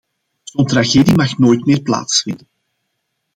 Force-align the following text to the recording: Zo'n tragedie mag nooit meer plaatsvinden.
Zo'n 0.51 0.65
tragedie 0.71 1.15
mag 1.15 1.37
nooit 1.37 1.65
meer 1.65 1.81
plaatsvinden. 1.81 2.47